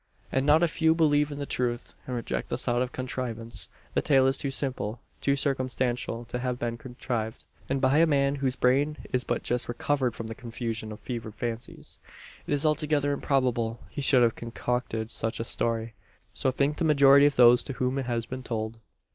[0.31, 3.69] And not a few believe in the truth, and reject the thought of contrivance.
[3.93, 8.33] The tale is too simple too circumstantial to have been contrived, and by a man
[8.37, 11.99] whose brain is but just recovered from the confusion of fevered fancies.
[12.47, 15.93] It is altogether improbable he should have concocted such a story.
[16.33, 18.79] So think the majority of those to whom it has been told.